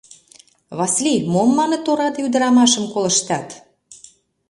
—Васли, 0.77 1.15
мом, 1.33 1.49
маныт, 1.57 1.85
ораде 1.91 2.19
ӱдырамашым 2.27 2.85
колыштат? 2.93 3.47